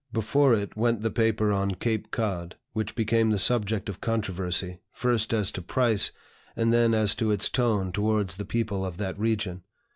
Before 0.11 0.55
it 0.55 0.75
went 0.75 1.01
the 1.03 1.11
paper 1.11 1.53
on 1.53 1.75
"Cape 1.75 2.09
Cod," 2.09 2.55
which 2.73 2.95
became 2.95 3.29
the 3.29 3.37
subject 3.37 3.87
of 3.87 4.01
controversy, 4.01 4.79
first 4.91 5.31
as 5.31 5.51
to 5.51 5.61
price, 5.61 6.11
and 6.55 6.73
then 6.73 6.95
as 6.95 7.13
to 7.13 7.29
its 7.29 7.49
tone 7.49 7.91
towards 7.91 8.37
the 8.37 8.45
people 8.45 8.83
of 8.83 8.97
that 8.97 9.19
region. 9.19 9.61